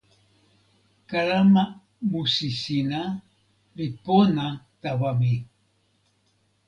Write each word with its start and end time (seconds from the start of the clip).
kalama 1.09 1.63
musi 2.09 2.49
sina 2.61 3.01
li 3.75 3.87
pona 4.03 4.45
tawa 4.81 5.11
mi. 5.19 5.33